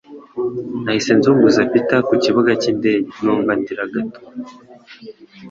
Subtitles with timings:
[0.83, 4.19] Nahise nzunguza Peter ku kibuga cy'indege numva ndira gato